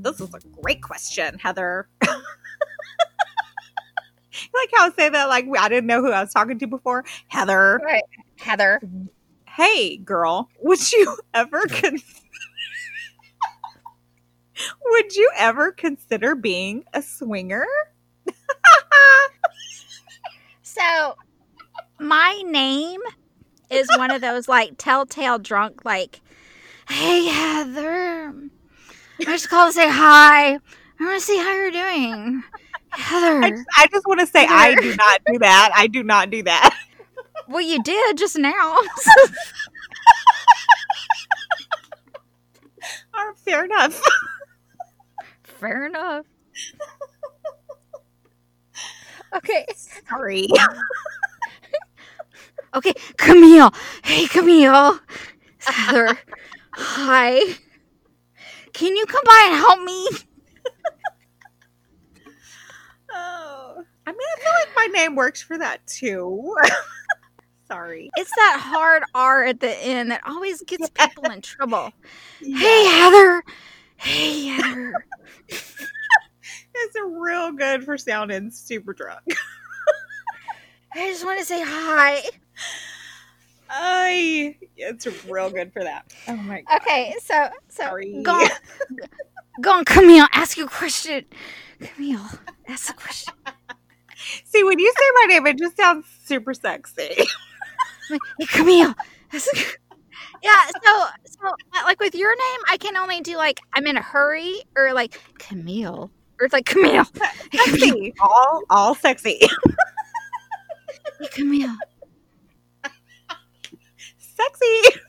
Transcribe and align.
This 0.00 0.20
is 0.20 0.34
a 0.34 0.40
great 0.60 0.82
question, 0.82 1.38
Heather. 1.38 1.88
like 2.02 2.12
how 4.74 4.86
I 4.86 4.90
say 4.94 5.08
that, 5.08 5.28
like 5.28 5.46
I 5.58 5.68
didn't 5.68 5.86
know 5.86 6.02
who 6.02 6.12
I 6.12 6.20
was 6.20 6.32
talking 6.32 6.58
to 6.58 6.66
before. 6.66 7.04
Heather. 7.28 7.80
Right. 7.82 8.02
Heather. 8.36 8.80
Hey, 9.48 9.96
girl, 9.96 10.50
would 10.60 10.92
you 10.92 11.16
ever 11.32 11.62
con- 11.68 12.02
would 14.84 15.16
you 15.16 15.30
ever 15.36 15.72
consider 15.72 16.34
being 16.34 16.84
a 16.92 17.00
swinger? 17.00 17.64
So, 20.62 21.16
my 21.98 22.42
name 22.46 23.00
is 23.70 23.88
one 23.96 24.10
of 24.10 24.20
those 24.20 24.48
like 24.48 24.74
telltale 24.78 25.38
drunk, 25.38 25.84
like, 25.84 26.20
hey, 26.88 27.26
Heather. 27.26 28.34
I 29.20 29.24
just 29.24 29.48
called 29.48 29.70
to 29.70 29.72
say 29.72 29.88
hi. 29.88 30.54
I 30.54 30.60
want 31.00 31.20
to 31.20 31.26
see 31.26 31.38
how 31.38 31.52
you're 31.52 31.70
doing. 31.70 32.42
Heather. 32.90 33.42
I 33.42 33.50
just, 33.50 33.64
I 33.76 33.86
just 33.88 34.06
want 34.06 34.20
to 34.20 34.26
say 34.26 34.46
I 34.48 34.74
do 34.74 34.94
not 34.96 35.20
do 35.26 35.38
that. 35.40 35.70
I 35.74 35.86
do 35.86 36.02
not 36.02 36.30
do 36.30 36.42
that. 36.44 36.76
well, 37.48 37.60
you 37.60 37.82
did 37.82 38.16
just 38.16 38.38
now. 38.38 38.52
All 43.14 43.26
right, 43.26 43.38
fair 43.38 43.64
enough. 43.64 44.00
Fair 45.42 45.86
enough. 45.86 46.26
Okay. 49.36 49.66
Sorry. 50.08 50.48
Okay, 52.74 52.92
Camille. 53.16 53.72
Hey, 54.04 54.26
Camille. 54.26 54.98
Heather. 55.60 56.18
Hi. 56.72 57.40
Can 58.72 58.96
you 58.96 59.06
come 59.06 59.22
by 59.24 59.46
and 59.48 59.56
help 59.56 59.82
me? 59.82 60.08
Oh, 63.10 63.82
I 64.06 64.10
mean, 64.12 64.18
I 64.20 64.40
feel 64.40 64.52
like 64.60 64.76
my 64.92 64.98
name 65.00 65.16
works 65.16 65.42
for 65.42 65.58
that 65.58 65.86
too. 65.86 66.54
Sorry. 67.68 68.10
It's 68.16 68.30
that 68.36 68.60
hard 68.62 69.02
R 69.14 69.44
at 69.44 69.60
the 69.60 69.76
end 69.84 70.10
that 70.10 70.22
always 70.26 70.62
gets 70.62 70.88
people 70.90 71.24
in 71.30 71.40
trouble. 71.42 71.90
Hey, 72.40 72.84
Heather. 72.86 73.42
Hey, 73.96 74.46
Heather. 74.46 74.94
It's 76.80 76.96
real 77.04 77.50
good 77.52 77.82
for 77.84 77.98
sounding 77.98 78.52
super 78.52 78.92
drunk. 78.92 79.24
I 80.92 81.10
just 81.10 81.24
want 81.24 81.38
to 81.38 81.44
say 81.44 81.62
hi. 81.64 82.22
I 83.70 84.56
it's 84.76 85.06
real 85.26 85.50
good 85.50 85.72
for 85.72 85.82
that. 85.84 86.10
Oh 86.26 86.36
my 86.36 86.62
god. 86.62 86.80
Okay, 86.80 87.14
so 87.22 87.48
so 87.68 87.82
Sorry. 87.84 88.22
go 88.22 88.32
on, 88.32 88.48
go 89.60 89.72
on, 89.72 89.84
Camille. 89.84 90.26
Ask 90.32 90.56
you 90.56 90.64
a 90.64 90.68
question. 90.68 91.24
Camille, 91.80 92.26
ask 92.66 92.90
a 92.90 92.96
question. 92.96 93.34
See, 94.44 94.64
when 94.64 94.78
you 94.78 94.92
say 94.98 95.04
my 95.14 95.24
name, 95.34 95.46
it 95.46 95.58
just 95.58 95.76
sounds 95.76 96.06
super 96.24 96.54
sexy. 96.54 97.16
Hey, 98.38 98.46
Camille. 98.46 98.94
yeah. 100.42 100.64
So 100.82 101.04
so 101.26 101.48
uh, 101.48 101.82
like 101.84 102.00
with 102.00 102.14
your 102.14 102.30
name, 102.34 102.60
I 102.70 102.78
can 102.78 102.96
only 102.96 103.20
do 103.20 103.36
like 103.36 103.60
I'm 103.74 103.86
in 103.86 103.98
a 103.98 104.02
hurry 104.02 104.62
or 104.78 104.94
like 104.94 105.20
Camille 105.38 106.10
or 106.40 106.46
it's 106.46 106.54
like 106.54 106.64
Camille. 106.64 107.04
Hey, 107.52 107.58
Camille. 107.64 107.78
Sexy. 107.78 108.14
All 108.18 108.62
all 108.70 108.94
sexy. 108.94 109.40
Hey, 111.20 111.28
Camille. 111.32 111.76
sexy. 114.18 115.00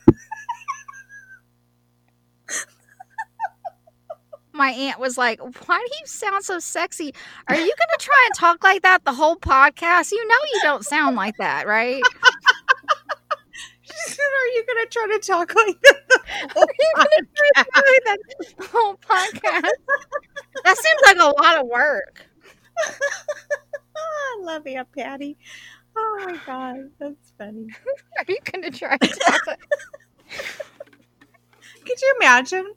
My 4.51 4.71
aunt 4.71 4.99
was 4.99 5.17
like, 5.17 5.39
"Why 5.39 5.77
do 5.79 5.95
you 6.01 6.05
sound 6.05 6.43
so 6.43 6.59
sexy? 6.59 7.13
Are 7.47 7.55
you 7.55 7.61
gonna 7.61 7.97
try 7.99 8.23
and 8.25 8.35
talk 8.35 8.63
like 8.63 8.81
that 8.81 9.05
the 9.05 9.13
whole 9.13 9.37
podcast? 9.37 10.11
You 10.11 10.27
know 10.27 10.35
you 10.53 10.59
don't 10.63 10.83
sound 10.85 11.15
like 11.15 11.37
that, 11.37 11.67
right?" 11.67 12.01
She 13.81 14.13
said, 14.13 14.21
Are 14.21 14.47
you 14.55 14.65
gonna 14.67 14.85
try 14.87 15.07
to 15.07 15.19
talk 15.19 15.55
like 15.55 15.81
that? 15.81 16.01
the 16.53 16.59
whole 16.59 16.67
podcast?" 16.95 17.65
that 18.05 18.17
the 18.57 18.67
whole 18.67 18.95
podcast. 18.95 19.71
That 20.63 20.77
seems 20.77 21.01
like 21.05 21.17
a 21.17 21.41
lot 21.41 21.57
of 21.59 21.67
work. 21.67 22.25
I 23.97 24.37
love 24.41 24.67
you, 24.67 24.83
Patty. 24.95 25.37
Oh 26.01 26.25
my 26.25 26.37
god, 26.45 26.77
that's 26.99 27.33
funny. 27.37 27.67
Are 28.17 28.25
you 28.27 28.37
gonna 28.51 28.71
try 28.71 28.97
to 28.97 29.07
talk 29.07 29.41
Could 31.85 32.01
you 32.01 32.15
imagine? 32.21 32.73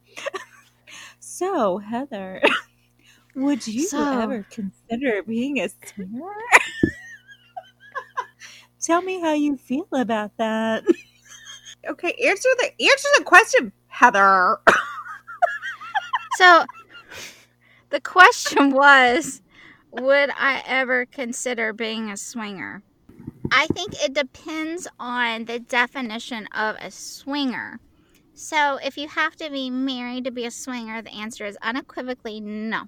So, 1.20 1.78
Heather, 1.78 2.40
would 3.34 3.66
you 3.66 3.82
So- 3.86 4.20
ever 4.20 4.44
consider 4.50 5.22
being 5.22 5.60
a 5.60 5.68
swinger? 5.86 6.32
Tell 8.80 9.00
me 9.02 9.20
how 9.20 9.32
you 9.34 9.56
feel 9.56 9.86
about 9.92 10.36
that. 10.38 10.82
okay, 11.88 12.12
answer 12.26 12.48
the 12.58 12.70
answer 12.80 13.08
the 13.18 13.24
question, 13.24 13.72
Heather. 13.86 14.58
So 16.36 16.64
the 17.90 18.00
question 18.00 18.70
was 18.70 19.42
Would 19.92 20.30
I 20.36 20.62
ever 20.66 21.06
consider 21.06 21.72
being 21.72 22.10
a 22.10 22.16
swinger? 22.16 22.82
I 23.54 23.66
think 23.66 23.92
it 24.02 24.14
depends 24.14 24.88
on 24.98 25.44
the 25.44 25.60
definition 25.60 26.46
of 26.54 26.76
a 26.80 26.90
swinger. 26.90 27.78
So 28.32 28.78
if 28.82 28.96
you 28.96 29.08
have 29.08 29.36
to 29.36 29.50
be 29.50 29.68
married 29.68 30.24
to 30.24 30.30
be 30.30 30.46
a 30.46 30.50
swinger, 30.50 31.02
the 31.02 31.12
answer 31.12 31.44
is 31.44 31.58
unequivocally 31.60 32.40
no. 32.40 32.84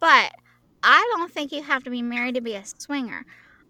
But 0.00 0.32
I 0.82 1.14
don't 1.16 1.30
think 1.30 1.52
you 1.52 1.62
have 1.62 1.84
to 1.84 1.90
be 1.90 2.02
married 2.02 2.34
to 2.34 2.40
be 2.40 2.56
a 2.56 2.64
swinger. 2.64 3.24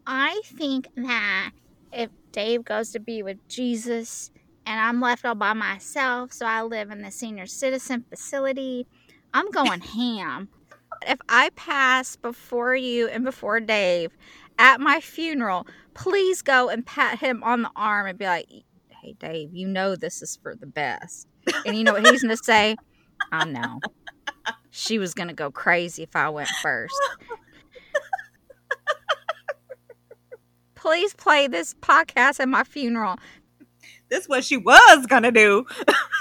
I 0.07 0.41
think 0.47 0.89
that 0.97 1.51
if 1.93 2.09
Dave 2.33 2.65
goes 2.65 2.91
to 2.93 3.01
be 3.01 3.23
with 3.23 3.47
Jesus 3.49 4.31
and 4.65 4.81
I'm 4.81 5.03
left 5.03 5.27
all 5.27 5.35
by 5.35 5.53
myself, 5.53 6.33
so 6.33 6.47
I 6.47 6.63
live 6.63 6.91
in 6.91 7.03
the 7.03 7.11
senior 7.11 7.47
citizen 7.47 8.03
facility, 8.09 8.87
I'm 9.35 9.51
going 9.51 9.81
ham. 9.83 10.49
If 11.07 11.19
I 11.29 11.51
pass 11.51 12.17
before 12.17 12.75
you 12.75 13.09
and 13.09 13.25
before 13.25 13.61
Dave 13.61 14.17
at 14.59 14.81
my 14.81 15.01
funeral, 15.01 15.67
please 15.95 16.43
go 16.43 16.69
and 16.69 16.85
pat 16.87 17.19
him 17.19 17.43
on 17.43 17.63
the 17.63 17.71
arm 17.77 18.07
and 18.07 18.19
be 18.19 18.25
like, 18.25 18.47
hey, 19.03 19.15
Dave, 19.19 19.51
you 19.53 19.67
know 19.69 19.97
this 19.97 20.23
is 20.23 20.37
for 20.43 20.55
the 20.55 20.67
best. 20.67 21.27
And 21.67 21.77
you 21.77 21.85
know 21.85 21.93
what 21.93 22.07
he's 22.07 22.23
going 22.23 22.37
to 22.37 22.43
say? 22.43 22.77
I 23.33 23.45
know. 23.45 23.81
She 24.71 24.99
was 24.99 25.15
going 25.15 25.29
to 25.29 25.35
go 25.35 25.51
crazy 25.51 26.03
if 26.03 26.17
I 26.17 26.29
went 26.31 26.49
first. 26.63 26.95
Please 30.75 31.15
play 31.15 31.47
this 31.47 31.75
podcast 31.75 32.41
at 32.41 32.49
my 32.49 32.65
funeral. 32.65 33.17
This 34.11 34.25
is 34.25 34.29
what 34.29 34.45
she 34.45 34.59
was 34.59 35.07
gonna 35.07 35.33
do. 35.33 35.65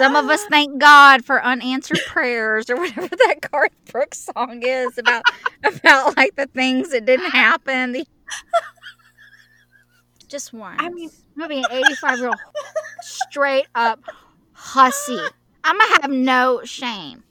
Some 0.00 0.16
of 0.16 0.30
us 0.30 0.44
thank 0.46 0.78
God 0.80 1.24
for 1.24 1.44
unanswered 1.44 2.00
prayers 2.06 2.70
or 2.70 2.76
whatever 2.76 3.08
that 3.08 3.50
Garth 3.50 3.72
Brooks 3.90 4.28
song 4.34 4.62
is 4.62 4.96
about 4.98 5.22
about 5.64 6.16
like 6.16 6.34
the 6.36 6.46
things 6.46 6.90
that 6.90 7.04
didn't 7.04 7.30
happen. 7.30 7.92
The- 7.92 8.06
Just 10.28 10.52
one. 10.52 10.76
I 10.78 10.88
mean, 10.88 11.10
I'm 11.36 11.40
gonna 11.42 11.48
be 11.48 11.58
an 11.60 11.66
85 11.70 12.18
year 12.18 12.28
old 12.28 12.38
straight 13.02 13.66
up 13.74 14.00
hussy. 14.52 15.18
I'm 15.64 15.78
gonna 15.78 16.02
have 16.02 16.10
no 16.10 16.62
shame. 16.64 17.24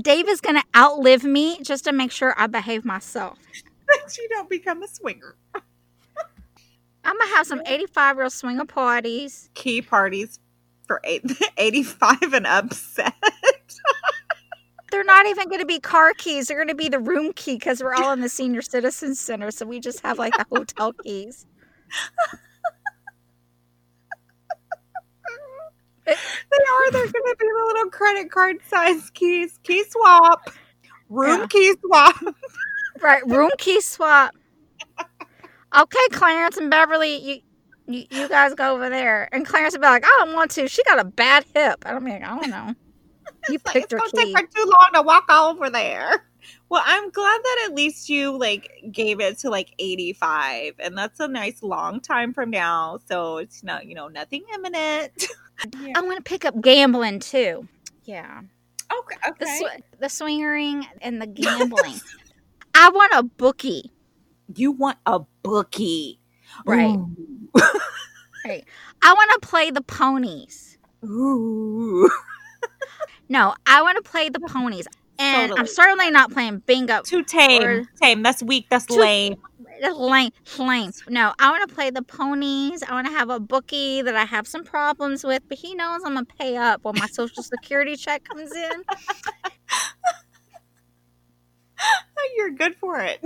Dave 0.00 0.28
is 0.28 0.40
gonna 0.40 0.64
outlive 0.76 1.24
me 1.24 1.60
just 1.62 1.84
to 1.84 1.92
make 1.92 2.10
sure 2.10 2.34
I 2.36 2.46
behave 2.46 2.84
myself. 2.84 3.38
that 3.88 4.16
you 4.18 4.28
don't 4.30 4.48
become 4.50 4.82
a 4.82 4.88
swinger. 4.88 5.36
I'm 7.04 7.16
gonna 7.18 7.36
have 7.36 7.46
some 7.46 7.62
85 7.64 8.16
year 8.16 8.22
old 8.24 8.32
swinger 8.32 8.64
parties. 8.64 9.48
Key 9.54 9.80
parties 9.82 10.38
for 10.88 11.00
eight, 11.04 11.24
85 11.58 12.34
and 12.34 12.48
upset. 12.48 13.14
They're 14.90 15.04
not 15.04 15.26
even 15.26 15.48
going 15.48 15.60
to 15.60 15.66
be 15.66 15.80
car 15.80 16.14
keys. 16.14 16.48
They're 16.48 16.58
going 16.58 16.68
to 16.68 16.74
be 16.74 16.88
the 16.88 16.98
room 17.00 17.32
key 17.34 17.56
because 17.56 17.82
we're 17.82 17.94
all 17.94 18.12
in 18.12 18.20
the 18.22 18.28
senior 18.30 18.62
citizen 18.62 19.14
center. 19.14 19.50
So 19.52 19.66
we 19.66 19.80
just 19.80 20.00
have 20.00 20.18
like 20.18 20.36
the 20.36 20.46
hotel 20.50 20.94
keys. 21.04 21.46
They 26.06 26.12
are. 26.14 26.92
They're 26.92 27.02
going 27.12 27.24
to 27.26 27.36
be 27.38 27.46
the 27.46 27.64
little 27.66 27.90
credit 27.90 28.30
card 28.30 28.56
size 28.66 29.10
keys. 29.10 29.58
Key 29.64 29.84
swap. 29.90 30.50
Room 31.10 31.42
Yeah. 31.42 31.46
key 31.48 31.74
swap. 31.84 32.16
Right, 33.02 33.26
room 33.26 33.50
key 33.58 33.80
swap. 33.80 34.34
Okay, 35.76 36.08
Clarence 36.12 36.56
and 36.56 36.70
Beverly, 36.70 37.16
you, 37.16 37.40
you 37.88 38.04
you 38.10 38.28
guys 38.28 38.54
go 38.54 38.74
over 38.74 38.88
there. 38.90 39.28
And 39.32 39.46
Clarence 39.46 39.74
would 39.74 39.80
be 39.80 39.86
like, 39.88 40.04
I 40.04 40.24
don't 40.24 40.34
want 40.34 40.50
to. 40.52 40.68
She 40.68 40.84
got 40.84 40.98
a 41.00 41.04
bad 41.04 41.44
hip. 41.54 41.84
I 41.86 41.92
don't 41.92 42.04
mean, 42.04 42.22
I 42.22 42.38
don't 42.40 42.50
know. 42.50 42.74
You 43.48 43.56
It's 43.56 43.66
like, 43.66 43.74
picked 43.74 43.92
it's 43.92 43.92
her 43.92 43.98
going 43.98 44.10
to 44.10 44.16
key. 44.16 44.34
take 44.34 44.36
her 44.36 44.48
too 44.54 44.64
long 44.70 44.90
to 44.94 45.02
walk 45.02 45.24
all 45.28 45.50
over 45.52 45.70
there. 45.70 46.24
Well, 46.70 46.82
I'm 46.84 47.10
glad 47.10 47.40
that 47.42 47.66
at 47.68 47.74
least 47.74 48.08
you 48.08 48.38
like 48.38 48.70
gave 48.92 49.20
it 49.20 49.38
to 49.40 49.50
like 49.50 49.74
85, 49.78 50.74
and 50.78 50.96
that's 50.96 51.18
a 51.20 51.28
nice 51.28 51.62
long 51.62 52.00
time 52.00 52.32
from 52.34 52.50
now. 52.50 52.98
So 53.06 53.38
it's 53.38 53.62
not, 53.64 53.86
you 53.86 53.94
know, 53.94 54.08
nothing 54.08 54.44
imminent. 54.54 55.26
yeah. 55.80 55.92
I 55.96 56.00
want 56.02 56.16
to 56.18 56.22
pick 56.22 56.44
up 56.46 56.60
gambling 56.60 57.20
too. 57.20 57.66
Yeah. 58.04 58.40
Okay. 58.92 59.16
Okay. 59.28 59.38
The, 59.40 59.46
sw- 59.46 60.00
the 60.00 60.08
swingering 60.08 60.86
and 61.02 61.20
the 61.20 61.26
gambling. 61.26 62.00
I 62.74 62.90
want 62.90 63.12
a 63.14 63.22
bookie. 63.22 63.90
You 64.54 64.72
want 64.72 64.98
a 65.06 65.20
bookie, 65.42 66.20
right? 66.66 66.98
I 69.02 69.12
want 69.12 69.42
to 69.42 69.48
play 69.48 69.70
the 69.70 69.80
ponies. 69.80 70.78
Ooh. 71.04 72.10
no, 73.28 73.54
I 73.66 73.82
want 73.82 74.02
to 74.02 74.10
play 74.10 74.28
the 74.28 74.40
ponies. 74.40 74.86
And 75.18 75.50
totally. 75.50 75.60
I'm 75.60 75.66
certainly 75.66 76.10
not 76.10 76.32
playing 76.32 76.62
bingo. 76.66 77.02
Too 77.02 77.24
tame. 77.24 77.62
Or, 77.62 77.84
tame. 78.00 78.22
That's 78.22 78.42
weak. 78.42 78.66
That's 78.70 78.86
too, 78.86 79.00
lame. 79.00 79.36
Lame. 79.80 80.30
Lame. 80.58 80.92
No, 81.08 81.32
I 81.38 81.50
want 81.50 81.68
to 81.68 81.74
play 81.74 81.90
the 81.90 82.02
ponies. 82.02 82.82
I 82.82 82.92
want 82.92 83.06
to 83.08 83.12
have 83.12 83.30
a 83.30 83.40
bookie 83.40 84.02
that 84.02 84.14
I 84.14 84.24
have 84.24 84.46
some 84.46 84.64
problems 84.64 85.24
with, 85.24 85.42
but 85.48 85.58
he 85.58 85.74
knows 85.74 86.02
I'm 86.04 86.14
going 86.14 86.26
to 86.26 86.34
pay 86.34 86.56
up 86.56 86.84
when 86.84 86.94
my 86.98 87.06
social 87.06 87.42
security 87.54 87.96
check 87.96 88.24
comes 88.24 88.52
in. 88.54 88.84
You're 92.36 92.50
good 92.50 92.76
for 92.76 93.00
it. 93.00 93.20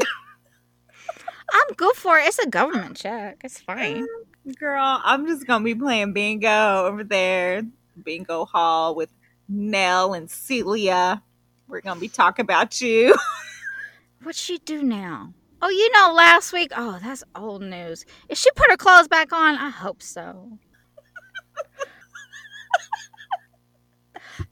I'm 1.52 1.74
good 1.76 1.96
for 1.96 2.18
it. 2.18 2.26
It's 2.26 2.38
a 2.38 2.48
government 2.48 2.96
check. 2.96 3.40
It's 3.44 3.60
fine. 3.60 4.04
Uh, 4.04 4.06
Girl, 4.58 5.00
I'm 5.04 5.26
just 5.26 5.46
going 5.46 5.60
to 5.60 5.64
be 5.64 5.74
playing 5.74 6.12
bingo 6.12 6.86
over 6.86 7.04
there. 7.04 7.62
Bingo 8.02 8.44
hall 8.44 8.94
with 8.94 9.10
Nell 9.48 10.14
and 10.14 10.30
Celia. 10.30 11.22
We're 11.68 11.80
gonna 11.80 12.00
be 12.00 12.08
talking 12.08 12.42
about 12.42 12.80
you. 12.80 13.14
What'd 14.22 14.38
she 14.38 14.58
do 14.58 14.82
now? 14.82 15.32
Oh, 15.60 15.70
you 15.70 15.90
know, 15.92 16.12
last 16.12 16.52
week. 16.52 16.72
Oh, 16.76 16.98
that's 17.02 17.24
old 17.34 17.62
news. 17.62 18.04
If 18.28 18.38
she 18.38 18.50
put 18.52 18.70
her 18.70 18.76
clothes 18.76 19.08
back 19.08 19.32
on, 19.32 19.56
I 19.56 19.70
hope 19.70 20.02
so. 20.02 20.58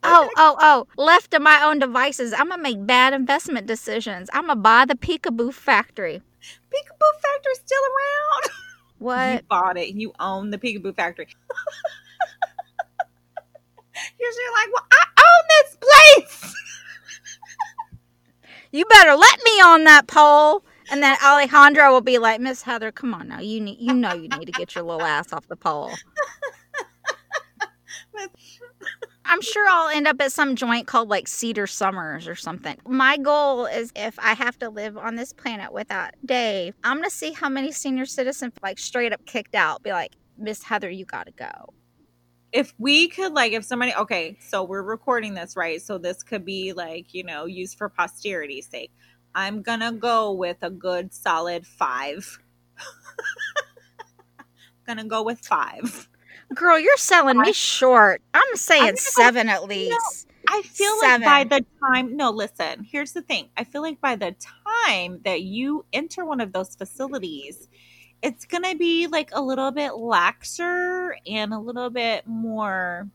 oh, 0.02 0.30
oh, 0.36 0.56
oh. 0.60 0.86
Left 0.96 1.30
to 1.32 1.40
my 1.40 1.62
own 1.64 1.78
devices, 1.78 2.32
I'm 2.32 2.48
gonna 2.48 2.62
make 2.62 2.86
bad 2.86 3.12
investment 3.12 3.66
decisions. 3.66 4.30
I'm 4.32 4.46
gonna 4.46 4.60
buy 4.60 4.84
the 4.86 4.94
Peekaboo 4.94 5.52
factory. 5.52 6.22
Peekaboo 6.70 7.20
factory's 7.20 7.58
still 7.58 7.82
around. 7.82 8.50
What? 9.00 9.32
You 9.32 9.40
bought 9.48 9.76
it. 9.78 9.88
You 9.94 10.12
own 10.20 10.50
the 10.50 10.58
Peekaboo 10.58 10.94
factory. 10.94 11.26
You're 14.20 14.30
like, 14.52 14.68
well, 14.72 14.86
I 14.92 15.04
own 15.18 15.44
this 15.48 15.76
place. 15.80 16.54
you 18.72 18.84
better 18.84 19.16
let 19.16 19.40
me 19.44 19.50
on 19.62 19.84
that 19.84 20.06
pole. 20.06 20.62
And 20.90 21.02
then 21.02 21.16
Alejandro 21.24 21.90
will 21.92 22.00
be 22.02 22.18
like, 22.18 22.40
Miss 22.40 22.62
Heather, 22.62 22.92
come 22.92 23.14
on 23.14 23.28
now. 23.28 23.40
You 23.40 23.60
need, 23.60 23.78
you 23.80 23.94
know, 23.94 24.12
you 24.12 24.28
need 24.28 24.46
to 24.46 24.52
get 24.52 24.74
your 24.74 24.84
little 24.84 25.02
ass 25.02 25.32
off 25.32 25.46
the 25.48 25.56
pole. 25.56 25.92
I'm 29.40 29.44
sure 29.44 29.66
I'll 29.66 29.88
end 29.88 30.06
up 30.06 30.20
at 30.20 30.32
some 30.32 30.54
joint 30.54 30.86
called 30.86 31.08
like 31.08 31.26
Cedar 31.26 31.66
Summers 31.66 32.28
or 32.28 32.34
something. 32.34 32.76
My 32.86 33.16
goal 33.16 33.64
is 33.64 33.90
if 33.96 34.18
I 34.18 34.34
have 34.34 34.58
to 34.58 34.68
live 34.68 34.98
on 34.98 35.16
this 35.16 35.32
planet 35.32 35.72
without 35.72 36.10
Dave, 36.26 36.74
I'm 36.84 36.98
going 36.98 37.08
to 37.08 37.10
see 37.10 37.32
how 37.32 37.48
many 37.48 37.72
senior 37.72 38.04
citizens 38.04 38.52
like 38.62 38.78
straight 38.78 39.14
up 39.14 39.24
kicked 39.24 39.54
out. 39.54 39.82
Be 39.82 39.92
like, 39.92 40.14
Miss 40.36 40.62
Heather, 40.62 40.90
you 40.90 41.06
got 41.06 41.24
to 41.24 41.32
go 41.32 41.72
if 42.52 42.74
we 42.76 43.08
could 43.08 43.32
like 43.32 43.52
if 43.52 43.64
somebody 43.64 43.94
okay 43.94 44.36
so 44.40 44.64
we're 44.64 44.82
recording 44.82 45.34
this 45.34 45.56
right 45.56 45.80
so 45.80 45.98
this 45.98 46.24
could 46.24 46.44
be 46.44 46.72
like 46.72 47.14
you 47.14 47.22
know 47.22 47.46
used 47.46 47.78
for 47.78 47.88
posterity's 47.88 48.66
sake 48.66 48.90
i'm 49.36 49.62
gonna 49.62 49.92
go 49.92 50.32
with 50.32 50.56
a 50.62 50.68
good 50.68 51.14
solid 51.14 51.64
five 51.64 52.40
gonna 54.84 55.04
go 55.04 55.22
with 55.22 55.38
five 55.38 56.08
girl 56.54 56.78
you're 56.78 56.96
selling 56.96 57.38
me 57.38 57.52
short 57.52 58.22
i'm 58.34 58.56
saying 58.56 58.96
seven 58.96 59.48
at 59.48 59.64
least 59.64 60.26
I 60.52 60.62
feel 60.62 60.98
Seven. 60.98 61.24
like 61.24 61.48
by 61.48 61.58
the 61.58 61.64
time, 61.78 62.16
no, 62.16 62.30
listen, 62.30 62.82
here's 62.82 63.12
the 63.12 63.22
thing. 63.22 63.50
I 63.56 63.62
feel 63.62 63.82
like 63.82 64.00
by 64.00 64.16
the 64.16 64.34
time 64.88 65.20
that 65.24 65.42
you 65.42 65.84
enter 65.92 66.24
one 66.24 66.40
of 66.40 66.52
those 66.52 66.74
facilities, 66.74 67.68
it's 68.20 68.46
going 68.46 68.64
to 68.64 68.76
be 68.76 69.06
like 69.06 69.30
a 69.32 69.40
little 69.40 69.70
bit 69.70 69.92
laxer 69.92 71.12
and 71.24 71.54
a 71.54 71.58
little 71.58 71.88
bit 71.88 72.26
more 72.26 73.08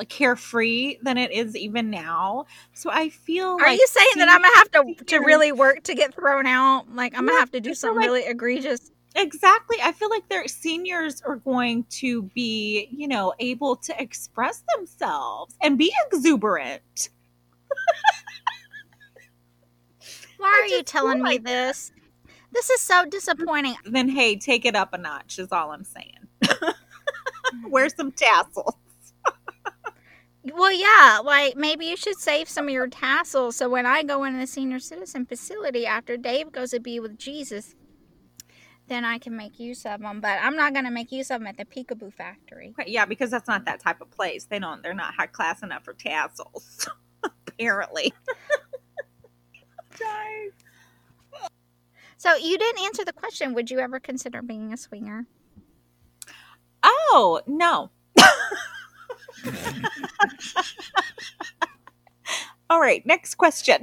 uh, 0.00 0.04
carefree 0.08 0.96
than 1.02 1.16
it 1.18 1.30
is 1.30 1.56
even 1.56 1.90
now. 1.90 2.46
So 2.72 2.90
I 2.90 3.10
feel 3.10 3.48
Are 3.48 3.58
like 3.58 3.78
you 3.78 3.86
saying 3.86 4.12
that 4.16 4.28
I'm 4.28 4.40
gonna 4.40 4.56
have 4.56 4.98
to 4.98 5.04
to 5.04 5.18
really 5.18 5.52
work 5.52 5.82
to 5.84 5.94
get 5.94 6.14
thrown 6.14 6.46
out? 6.46 6.94
Like 6.94 7.16
I'm 7.16 7.26
gonna 7.26 7.38
have 7.38 7.50
to 7.52 7.60
do 7.60 7.74
something 7.74 7.98
like, 7.98 8.06
really 8.06 8.24
egregious. 8.24 8.90
Exactly. 9.16 9.78
I 9.82 9.92
feel 9.92 10.08
like 10.08 10.28
their 10.28 10.46
seniors 10.46 11.20
are 11.22 11.36
going 11.36 11.84
to 11.90 12.22
be, 12.22 12.88
you 12.92 13.08
know, 13.08 13.34
able 13.38 13.76
to 13.76 14.02
express 14.02 14.62
themselves 14.76 15.54
and 15.62 15.76
be 15.76 15.92
exuberant. 16.06 17.10
Why 20.38 20.60
are 20.62 20.66
you 20.66 20.82
telling 20.82 21.20
like 21.20 21.42
me 21.42 21.50
this? 21.50 21.92
This 22.52 22.70
is 22.70 22.80
so 22.80 23.04
disappointing. 23.06 23.76
Then 23.84 24.08
hey, 24.08 24.36
take 24.36 24.64
it 24.64 24.76
up 24.76 24.92
a 24.92 24.98
notch 24.98 25.38
is 25.38 25.48
all 25.52 25.72
I'm 25.72 25.84
saying. 25.84 26.28
Mm-hmm. 27.50 27.70
Wear 27.70 27.88
some 27.88 28.12
tassels. 28.12 28.76
well, 30.54 30.72
yeah, 30.72 31.20
like 31.24 31.56
maybe 31.56 31.86
you 31.86 31.96
should 31.96 32.16
save 32.16 32.48
some 32.48 32.66
of 32.66 32.70
your 32.70 32.86
tassels 32.86 33.56
so 33.56 33.68
when 33.68 33.86
I 33.86 34.04
go 34.04 34.22
into 34.22 34.38
the 34.38 34.46
senior 34.46 34.78
citizen 34.78 35.26
facility 35.26 35.84
after 35.84 36.16
Dave 36.16 36.52
goes 36.52 36.70
to 36.70 36.78
be 36.78 37.00
with 37.00 37.18
Jesus, 37.18 37.74
then 38.90 39.06
I 39.06 39.18
can 39.18 39.34
make 39.36 39.58
use 39.58 39.86
of 39.86 40.00
them. 40.00 40.20
But 40.20 40.38
I'm 40.42 40.56
not 40.56 40.74
going 40.74 40.84
to 40.84 40.90
make 40.90 41.10
use 41.10 41.30
of 41.30 41.40
them 41.40 41.46
at 41.46 41.56
the 41.56 41.64
Peekaboo 41.64 42.12
factory. 42.12 42.74
Yeah, 42.86 43.06
because 43.06 43.30
that's 43.30 43.48
not 43.48 43.64
that 43.64 43.80
type 43.80 44.02
of 44.02 44.10
place. 44.10 44.44
They 44.44 44.58
don't. 44.58 44.82
They're 44.82 44.92
not 44.92 45.14
high 45.14 45.28
class 45.28 45.62
enough 45.62 45.84
for 45.84 45.94
tassels. 45.94 46.86
Apparently. 47.24 48.12
So 52.20 52.34
you 52.34 52.58
didn't 52.58 52.82
answer 52.84 53.02
the 53.02 53.14
question. 53.14 53.54
Would 53.54 53.70
you 53.70 53.78
ever 53.78 53.98
consider 53.98 54.42
being 54.42 54.74
a 54.74 54.76
swinger? 54.76 55.24
Oh, 56.82 57.40
no. 57.46 57.90
All 62.68 62.78
right, 62.78 63.04
next 63.06 63.36
question. 63.36 63.78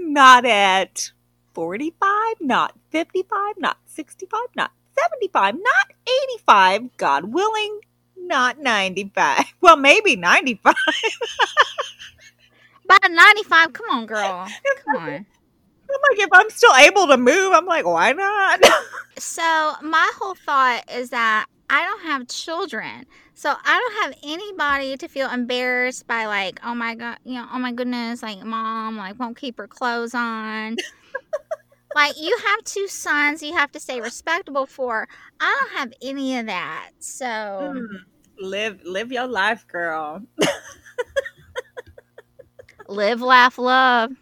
Not 0.00 0.44
at 0.44 1.12
45, 1.54 2.34
not 2.40 2.74
55, 2.90 3.54
not 3.58 3.78
65, 3.86 4.40
not 4.56 4.72
75, 4.98 5.54
not 5.54 5.92
85, 6.34 6.96
God 6.96 7.32
willing, 7.32 7.80
not 8.16 8.58
95. 8.58 9.44
Well, 9.60 9.76
maybe 9.76 10.16
95. 10.16 10.74
By 12.86 12.98
95, 13.08 13.72
come 13.72 13.86
on, 13.90 14.06
girl. 14.06 14.46
Come 14.84 14.96
on. 14.96 15.26
I'm 15.94 16.00
like, 16.10 16.18
if 16.18 16.28
I'm 16.32 16.50
still 16.50 16.74
able 16.74 17.06
to 17.06 17.16
move, 17.16 17.52
I'm 17.52 17.66
like, 17.66 17.86
why 17.86 18.12
not? 18.12 18.60
so, 19.18 19.74
my 19.82 20.10
whole 20.18 20.34
thought 20.34 20.82
is 20.92 21.10
that 21.10 21.46
I 21.70 21.84
don't 21.84 22.02
have 22.02 22.28
children. 22.28 23.06
So, 23.34 23.54
I 23.64 23.80
don't 23.80 24.04
have 24.04 24.18
anybody 24.22 24.96
to 24.96 25.08
feel 25.08 25.30
embarrassed 25.30 26.06
by, 26.06 26.26
like, 26.26 26.60
oh 26.64 26.74
my 26.74 26.94
God, 26.94 27.18
you 27.24 27.34
know, 27.34 27.46
oh 27.52 27.58
my 27.58 27.72
goodness, 27.72 28.22
like, 28.22 28.42
mom, 28.44 28.96
like, 28.96 29.18
won't 29.18 29.36
keep 29.36 29.58
her 29.58 29.66
clothes 29.66 30.14
on. 30.14 30.76
like, 31.94 32.20
you 32.20 32.36
have 32.46 32.64
two 32.64 32.88
sons 32.88 33.42
you 33.42 33.54
have 33.54 33.72
to 33.72 33.80
stay 33.80 34.00
respectable 34.00 34.66
for. 34.66 35.08
I 35.40 35.56
don't 35.60 35.78
have 35.78 35.92
any 36.02 36.38
of 36.38 36.46
that. 36.46 36.90
So. 36.98 37.24
Mm 37.24 37.86
live 38.38 38.80
live 38.84 39.12
your 39.12 39.26
life, 39.26 39.66
girl. 39.68 40.22
live, 42.88 43.20
laugh, 43.20 43.58
love. 43.58 44.12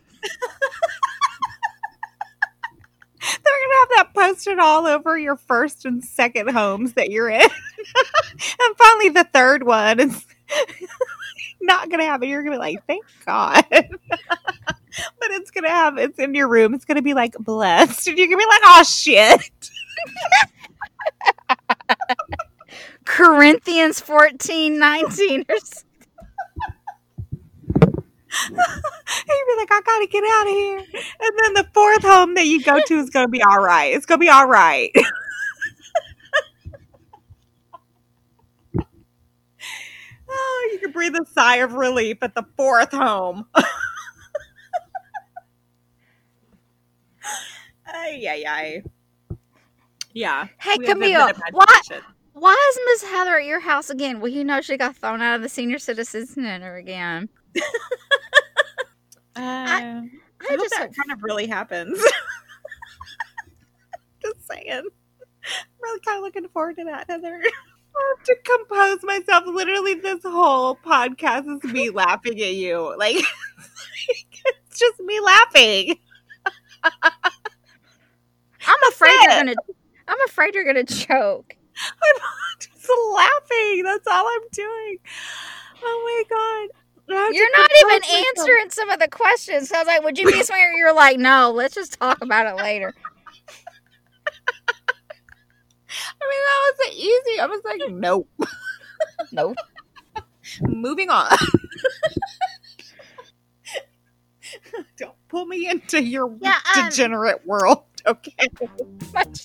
They're 3.44 3.51
gonna 3.62 3.80
have 3.80 3.88
that 3.96 4.14
posted 4.14 4.58
all 4.58 4.86
over 4.86 5.18
your 5.18 5.36
first 5.36 5.84
and 5.84 6.02
second 6.04 6.50
homes 6.50 6.94
that 6.94 7.10
you're 7.10 7.28
in, 7.28 7.40
and 7.40 8.76
finally 8.76 9.08
the 9.10 9.28
third 9.32 9.64
one 9.64 10.00
is 10.00 10.26
not 11.60 11.90
gonna 11.90 12.04
happen. 12.04 12.28
You're 12.28 12.42
gonna 12.42 12.56
be 12.56 12.60
like, 12.60 12.86
thank 12.86 13.04
God. 13.26 13.64
but 13.70 15.30
it's 15.30 15.50
gonna 15.50 15.70
have 15.70 15.98
it's 15.98 16.18
in 16.18 16.34
your 16.34 16.48
room. 16.48 16.74
It's 16.74 16.84
gonna 16.84 17.02
be 17.02 17.14
like 17.14 17.34
blessed, 17.38 18.08
and 18.08 18.18
you're 18.18 18.28
gonna 18.28 18.38
be 18.38 18.46
like, 18.46 18.62
oh 18.64 18.82
shit. 18.84 19.70
Corinthians 23.04 24.00
14, 24.00 24.78
19 24.78 25.44
or 25.48 25.58
something. 25.58 25.91
You'd 28.48 28.56
be 28.56 29.56
like, 29.56 29.70
I 29.70 29.80
gotta 29.84 30.06
get 30.06 30.24
out 30.24 30.46
of 30.46 30.52
here. 30.52 30.78
And 30.78 31.38
then 31.42 31.54
the 31.54 31.68
fourth 31.74 32.02
home 32.02 32.34
that 32.34 32.46
you 32.46 32.62
go 32.62 32.80
to 32.80 32.94
is 32.94 33.10
gonna 33.10 33.28
be 33.28 33.42
all 33.42 33.62
right. 33.62 33.94
It's 33.94 34.06
gonna 34.06 34.18
be 34.18 34.28
all 34.28 34.46
right. 34.46 34.90
Oh, 40.34 40.70
you 40.72 40.78
could 40.78 40.94
breathe 40.94 41.14
a 41.14 41.26
sigh 41.26 41.56
of 41.56 41.74
relief 41.74 42.22
at 42.22 42.34
the 42.34 42.44
fourth 42.56 42.90
home. 42.92 43.44
ay, 43.54 43.64
ay, 48.26 48.44
ay. 48.48 48.82
Yeah. 50.14 50.46
Hey, 50.58 50.76
we 50.78 50.86
have 50.86 50.96
a 50.96 51.00
Camille, 51.00 51.32
what? 51.52 51.90
Why 52.32 52.70
is 52.70 52.78
Miss 52.86 53.10
Heather 53.10 53.38
at 53.38 53.44
your 53.44 53.60
house 53.60 53.90
again? 53.90 54.20
Well, 54.20 54.32
you 54.32 54.42
know 54.42 54.60
she 54.62 54.76
got 54.78 54.96
thrown 54.96 55.20
out 55.20 55.36
of 55.36 55.42
the 55.42 55.48
senior 55.48 55.78
citizen 55.78 56.26
center 56.26 56.76
again. 56.76 57.28
Uh, 59.34 59.40
I 59.40 60.10
I, 60.42 60.46
hope 60.50 60.60
just 60.60 60.74
that 60.76 60.94
kind 60.94 61.10
of 61.10 61.22
really 61.22 61.46
happens. 61.46 61.98
Just 64.22 64.46
saying. 64.46 64.64
I'm 64.68 64.84
really 65.82 66.00
kind 66.00 66.18
of 66.18 66.22
looking 66.22 66.48
forward 66.48 66.76
to 66.76 66.84
that, 66.84 67.06
Heather. 67.08 67.42
I 67.96 68.14
have 68.16 68.24
to 68.26 68.36
compose 68.44 69.02
myself. 69.02 69.44
Literally, 69.46 69.94
this 69.94 70.22
whole 70.22 70.76
podcast 70.76 71.44
is 71.56 71.64
me 71.72 71.90
laughing 71.90 72.40
at 72.40 72.54
you. 72.54 72.94
Like, 72.98 73.16
it's 74.08 74.78
just 74.78 75.00
me 75.00 75.18
laughing. 75.20 75.96
I'm 76.84 78.78
afraid 78.90 79.12
you're 79.22 79.30
gonna. 79.30 79.54
I'm 80.08 80.18
afraid 80.26 80.54
you're 80.54 80.64
gonna 80.64 80.84
choke. 80.84 81.56
I'm 81.76 82.58
just 82.60 82.88
laughing. 83.12 83.82
That's 83.84 84.06
all 84.06 84.26
I'm 84.26 84.48
doing. 84.52 84.98
Oh 85.82 86.24
my 86.28 86.68
god. 86.68 86.81
I 87.14 87.20
have 87.22 87.30
to 87.30 87.36
You're 87.36 87.50
not 87.56 87.70
even 87.80 87.98
myself. 88.00 88.24
answering 88.38 88.70
some 88.70 88.90
of 88.90 88.98
the 89.00 89.08
questions. 89.08 89.68
So 89.68 89.76
I 89.76 89.78
was 89.80 89.86
like, 89.88 90.02
"Would 90.04 90.18
you 90.18 90.30
be 90.30 90.40
a 90.40 90.44
swinger?" 90.44 90.70
You're 90.76 90.94
like, 90.94 91.18
"No, 91.18 91.50
let's 91.50 91.74
just 91.74 91.98
talk 91.98 92.22
about 92.22 92.46
it 92.46 92.56
later." 92.62 92.92
I 96.20 96.24
mean, 96.28 96.40
that 96.46 96.72
was 96.78 96.88
easy. 96.96 97.40
I 97.40 97.46
was 97.46 97.60
like, 97.64 97.80
nope. 97.90 98.28
Nope. 99.32 99.56
Moving 100.62 101.10
on. 101.10 101.28
Don't 104.96 105.14
pull 105.28 105.46
me 105.46 105.68
into 105.68 106.02
your 106.02 106.34
Yeah, 106.40 106.58
um, 106.76 106.88
degenerate 106.88 107.46
world, 107.46 107.82
okay? 108.06 108.34
Much- 109.12 109.42